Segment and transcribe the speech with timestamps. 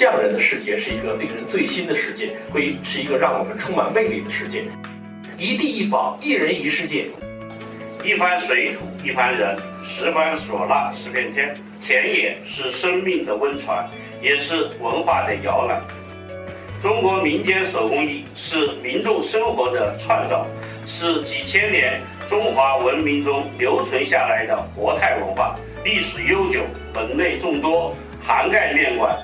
[0.00, 4.64] 匠人的世界是一个令人醉心的世界，会是一个让我们充满魅力的世界。
[5.36, 7.04] 一地一宝，一人一世界。
[8.02, 11.54] 一番水土一番人，十方唢呐十片天。
[11.82, 13.86] 田野是生命的温床，
[14.22, 15.78] 也是文化的摇篮。
[16.80, 20.46] 中国民间手工艺是民众生活的创造，
[20.86, 26.62] 是几千年中华文明中留存下来的活态文化，历史悠久，
[26.94, 29.14] 门类众多，涵盖面广。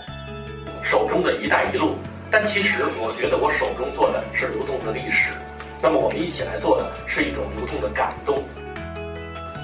[0.88, 1.96] 手中的一带一路，
[2.30, 5.30] 但其实我觉得我手中做的是流动的历史。
[5.82, 8.44] 那么我们一起来做的是一种流动的感动。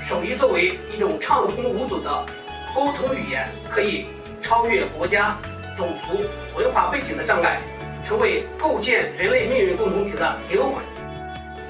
[0.04, 2.26] 手艺作为一种畅通无阻的
[2.74, 4.06] 沟通语言，可以
[4.42, 5.38] 超越国家、
[5.76, 6.24] 种族、
[6.58, 7.60] 文化背景的障碍，
[8.04, 10.82] 成为构建人类命运共同体的灵魂。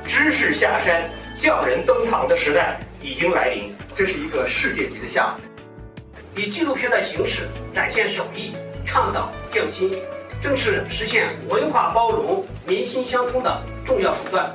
[0.07, 6.41] 知识下山，匠人登堂的时代已经来临，这是一个世界级的项目。
[6.41, 8.55] 以纪录片的形式展现手艺。
[8.92, 9.91] 倡导匠心，
[10.38, 14.54] 正是实现文化包容、民心相通的重要手段。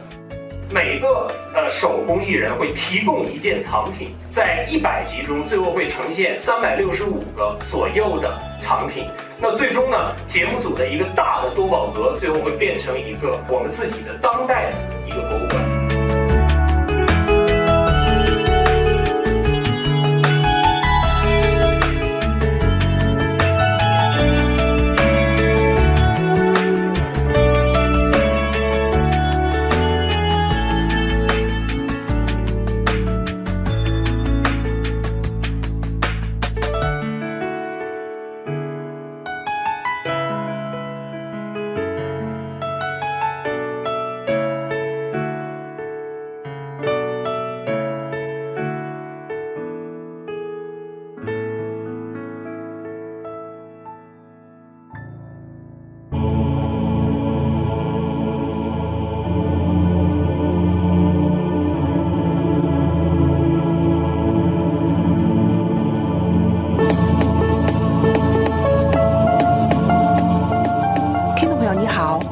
[0.69, 9.08] 每个呃手工艺人会提供一件藏品，在一百集中，最后会呈现三百六十五个左右的藏品。
[9.39, 14.77] 那最终呢，节目组的一个大的多宝格，最后会变成一个我们自己的当代的
[15.08, 15.66] 一个博物馆。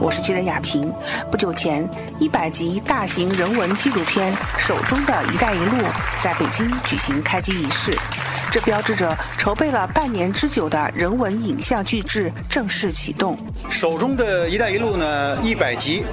[0.05, 0.93] 我是记者亚平
[1.31, 1.89] 不久前，
[2.19, 5.77] 一百集大型人文纪录片《手中的一带一路》
[6.23, 7.97] 在北京举行开机仪式，
[8.51, 13.35] 这标志着筹备了半年之久的人文影像巨制正式启动。
[13.67, 16.05] 手中的一带一路呢，一百集，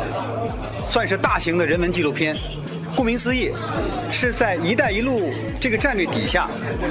[0.82, 2.34] 算是大型的人文纪录片。
[2.94, 3.50] 顾名思义，
[4.10, 6.48] 是在“一带一路”这个战略底下，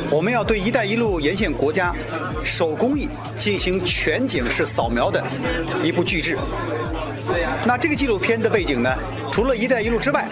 [0.10, 1.94] 我们要对“一带一路”沿线国家
[2.44, 3.08] 手工艺
[3.38, 5.24] 进行全景式扫描的
[5.84, 6.38] 一部巨制。
[7.66, 8.94] 那这个纪录片的背景呢？
[9.32, 10.28] 除了一带一路之外，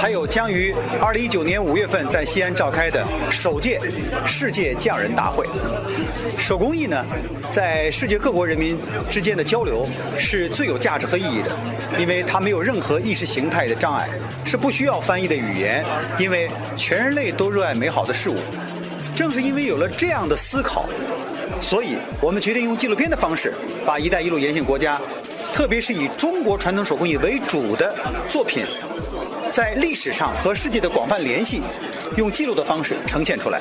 [0.00, 3.78] 还有将于二零一九年五月份在西安召开的首届
[4.26, 5.46] 世界匠人大会。
[6.38, 7.04] 手工艺呢，
[7.50, 8.78] 在世界各国人民
[9.10, 9.86] 之间的交流
[10.16, 11.50] 是最有价值和意义的，
[11.98, 14.08] 因为它没有任何意识形态的障碍，
[14.46, 15.84] 是不需要翻译的语言，
[16.18, 18.36] 因为全人类都热爱美好的事物。
[19.14, 20.86] 正是因为有了这样的思考，
[21.60, 23.52] 所以我们决定用纪录片的方式，
[23.84, 24.98] 把一带一路沿线国家。
[25.52, 27.94] 特别是以中国传统手工艺为主的
[28.28, 28.64] 作品，
[29.52, 31.62] 在历史上和世界的广泛联系，
[32.16, 33.60] 用记录的方式呈现出来。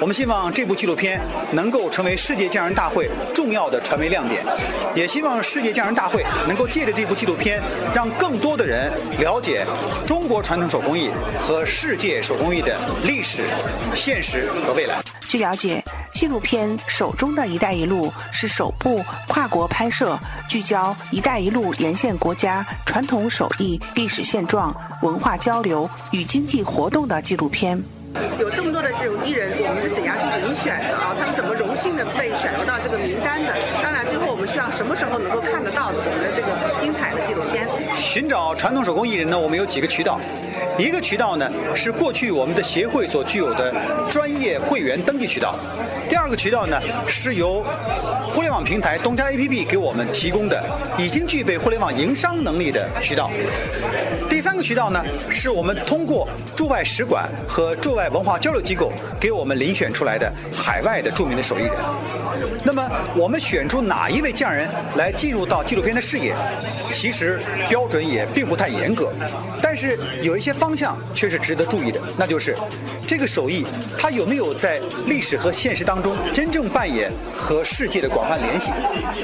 [0.00, 1.20] 我们希望这部纪录片
[1.50, 4.44] 能够成为世界匠人大会重要的传媒亮点，
[4.94, 7.60] 也希望世界匠人大会能够借着这部纪录片，
[7.92, 9.66] 让更多的人了解
[10.06, 13.42] 中国传统手工艺和世界手工艺的历史、
[13.92, 15.02] 现实和未来。
[15.26, 15.82] 据了解，
[16.18, 20.18] 纪录片《手中的一带一路》是首部跨国拍摄、
[20.48, 27.80] 聚焦“一带一路”沿线国家传统手艺历史现状、文化交流与经济活动的纪录片。
[28.36, 31.14] 有这么多的这种艺人，我们是怎样去遴选的啊？
[31.16, 33.54] 他们怎么荣幸的被选入到这个名单的？
[33.80, 37.68] 当然，最后我们希望什么时候能够看得到我们的这个精彩的纪录片？
[37.94, 39.38] 寻找传统手工艺人呢？
[39.38, 40.18] 我们有几个渠道。
[40.78, 43.74] 一个渠道呢是过去我们的协会所具有的
[44.08, 45.56] 专业会员登记渠道，
[46.08, 47.64] 第二个渠道呢是由
[48.28, 50.62] 互联网平台东家 APP 给我们提供的
[50.96, 53.28] 已经具备互联网营商能力的渠道，
[54.30, 61.72] 第三个渠道呢是我们通过驻外使馆和驻外文化交流机构给我们遴选出来的海外的著名的手艺人。
[62.64, 64.66] 那么我们选出哪一位匠人
[64.96, 66.34] 来进入到纪录片的视野，
[66.90, 67.38] 其实
[67.68, 69.12] 标准也并不太严格，
[69.60, 70.78] 但是有一些方。
[70.78, 72.56] 向却是值得注意的，那就是
[73.08, 73.64] 这个手艺
[73.98, 78.70] 它有没有在历史和现实当中真正扮演和世界的广泛联系。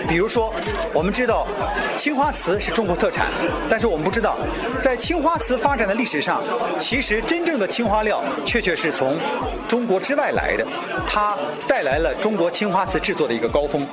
[0.09, 0.51] 比如说，
[0.95, 1.47] 我们知道
[1.95, 3.27] 青花瓷是中国特产，
[3.69, 4.39] 但是我们不知道，
[4.81, 6.43] 在青花瓷发展的历史上，
[6.79, 9.19] 其实真正的青花料确确是从
[9.69, 10.67] 中国之外来的，
[11.07, 11.37] 它
[11.69, 13.87] 带来了中国青花瓷制作的一个高峰。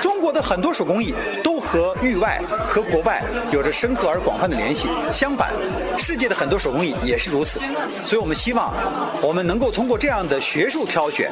[0.00, 4.86] 中国的很多手工艺都和域外和国外有着深刻而广泛的联系。
[5.12, 5.52] 相反，
[5.98, 7.60] 世界的很多手工艺也是如此。
[8.04, 8.72] 所以我们希望，
[9.20, 11.30] 我们能够通过这样的学术挑选，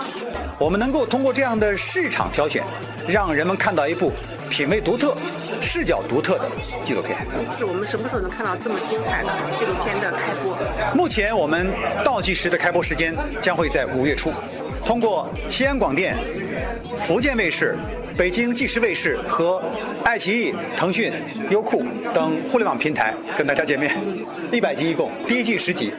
[0.59, 2.65] 我们能够通过这样的市场挑选，
[3.07, 4.13] 让人们看到一部
[4.51, 5.17] 品味独特、
[5.63, 6.47] 视角独特的
[6.85, 7.17] 纪录片。
[7.57, 10.57] 是我们什么时候能看到这么精彩的纪录片的开播？
[10.95, 11.71] 目前我们
[12.05, 14.33] 倒计时的开播时间将会在五月初，
[14.85, 16.17] 通过西安广电、
[16.99, 17.77] 福建卫视、
[18.17, 19.63] 北京纪实卫视和
[20.03, 21.13] 爱奇艺、腾讯、
[21.51, 21.85] 优酷
[22.15, 23.95] 等互联网平台跟大家见面。
[24.51, 25.93] 一百集一共，第一季十集。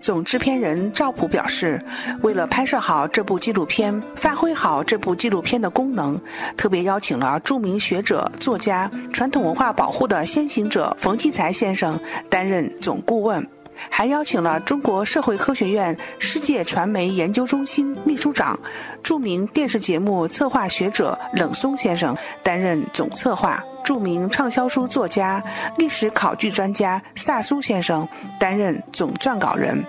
[0.00, 1.82] 总制片人赵普表示，
[2.22, 6.18] 为了拍摄好这部纪录片，发挥好这部纪录片的功能，
[6.56, 11.98] 特别邀请了著名学者、作家、传统文化保护的先行者冯骥才先生
[12.30, 13.44] 担任总顾问。
[13.90, 18.58] 还邀请了中国社会科学院世界传媒研究中心秘书长、
[19.02, 25.42] 著名电视节目策划学者冷松先生担任总策划，著名畅销书作家、
[25.76, 28.06] 历史考据专家萨苏先生
[28.38, 29.84] 担任总撰稿人。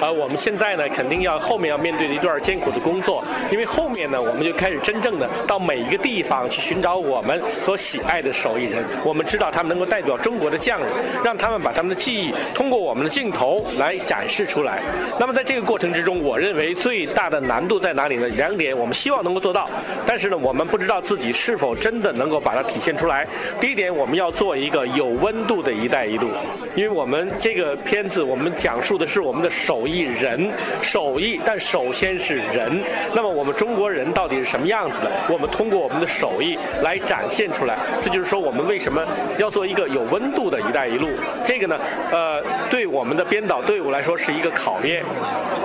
[0.00, 8.84] 呃，我们现在呢，肯定要后面要面对的一段艰苦的工作，因为后面呢，我们就开始真正的到每一个地方去寻找我们所喜爱的手艺人。
[9.04, 10.88] 我们知道他们能够代表中国的匠人，
[11.24, 14.80] 让他们把他们的技艺通过我们的镜头来展示出来。
[15.18, 18.28] 那么在这个过程之中，我认为最大的难度在哪里呢？
[18.28, 19.68] 两点，我们希望能够做到，
[20.06, 23.26] 但是呢，我们不知道自己是否真的能够把它体现出来。
[23.60, 26.28] 第一点，我们要做一个有温度的一带一路，
[26.76, 30.50] 因为我们这个片子我们讲述的是我们的手艺人
[30.82, 32.82] 手艺，但首先是人。
[33.14, 35.10] 那么我们中国人到底是什么样子的？
[35.28, 37.76] 我们通过我们的手艺来展现出来。
[38.02, 39.04] 这就是说，我们为什么
[39.38, 41.08] 要做一个有温度的一带一路？
[41.46, 41.78] 这个呢，
[42.12, 45.02] 呃，对我们的编导队伍来说是一个考验。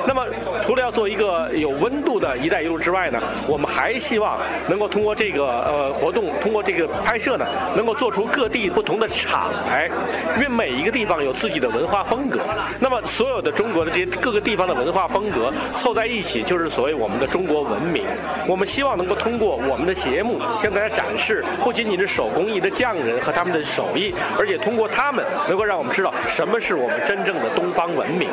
[0.06, 0.26] 那么，
[0.62, 4.38] 除了要做一个有温度的一带一路之外呢，我们还希望
[4.68, 9.90] 能够通过这个呃活动，通过这个拍摄呢，能够做出各地不同的厂来，
[10.36, 12.42] 因为每一个地方有自己的文化风格。
[12.80, 18.04] 那么，所有的中国的这各个地方的文化风格凑在一起，就是所谓我们的中国文明。
[18.48, 28.30] 我们希望能够通过我们的节目向大家展示，不仅仅是手工艺的匠人和他们的手艺，而且通过他们能够让我们知道什么是我们真正的东方文明。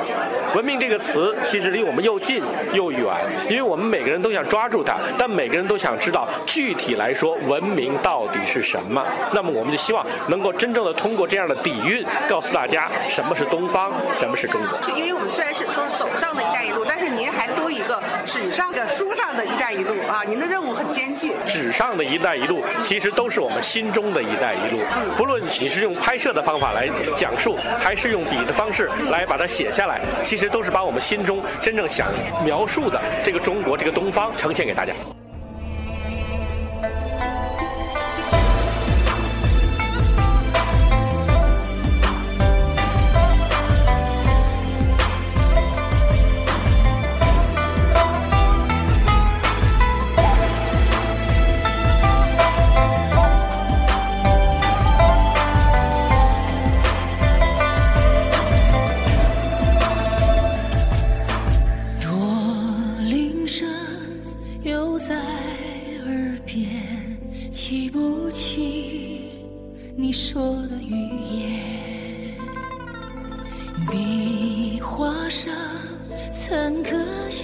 [0.54, 2.42] 文明这个词其实离我们又近
[2.72, 3.02] 又远，
[3.48, 9.04] 因为我们每个人都想抓住它，但每个人都想知道具体来说文明到底是什么。
[9.32, 14.78] 那么我们就希望能够真正的通过这样的底蕴，告诉大家什么是东方，什么是中国。
[14.80, 21.32] 就因为我们虽然是说手上的一带一路，但是您还多一个纸上的、书上的一带一路啊，您的任务很艰巨。
[21.46, 24.80] 纸上的一带一路，其实都是我们心中的一带一路。
[25.16, 32.08] 不论你是用拍摄的方法来讲述，还是用笔的方式来把它写下来，其实其实都是把我们心中真正想
[32.42, 34.94] 描述的这个中国、这个东方呈现给大家。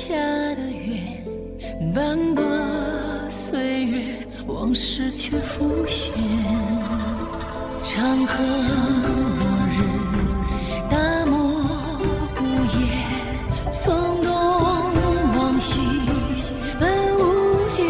[0.07, 1.03] 下的月，
[1.93, 2.45] 斑驳
[3.29, 4.05] 岁月，
[4.47, 6.15] 往事却浮现。
[7.83, 8.45] 长河
[9.03, 9.09] 落
[9.75, 9.77] 日，
[10.89, 11.35] 大漠
[12.37, 12.45] 孤
[12.79, 12.87] 烟。
[13.73, 13.83] 从
[14.23, 14.31] 东
[15.37, 15.81] 往西
[16.79, 17.21] 奔无
[17.71, 17.85] 间，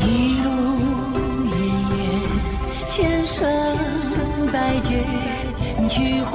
[0.00, 0.48] 一路
[1.44, 1.52] 绵
[1.92, 2.00] 延，
[2.86, 3.44] 千山
[4.50, 5.04] 百劫，
[5.90, 6.32] 去换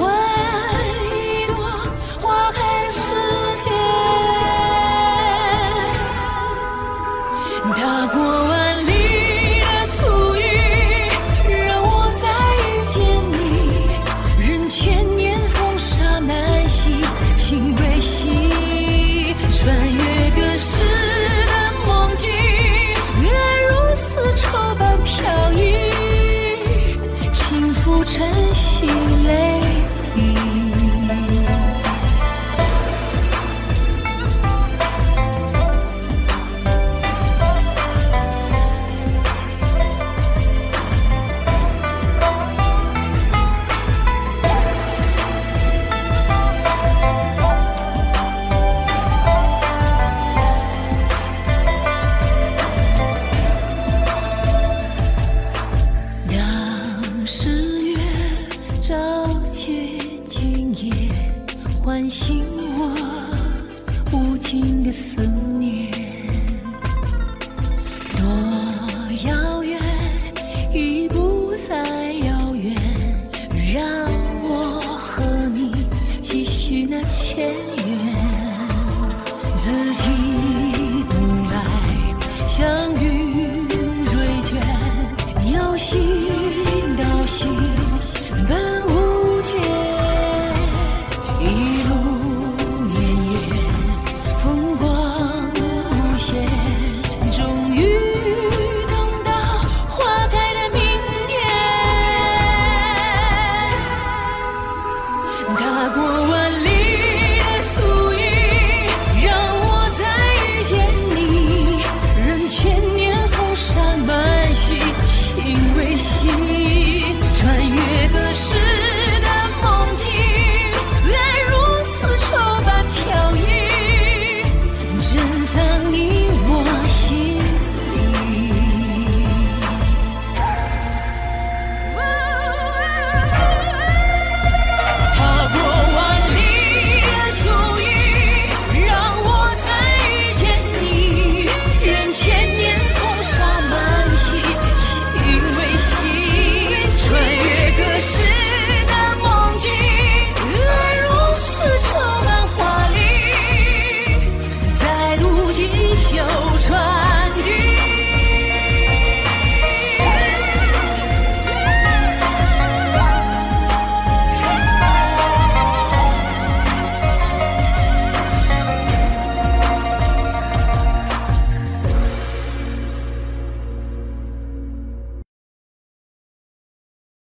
[64.12, 65.20] 无尽的思
[65.58, 66.07] 念。